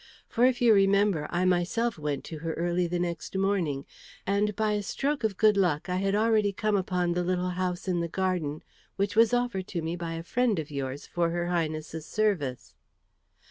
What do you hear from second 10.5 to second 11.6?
of yours for her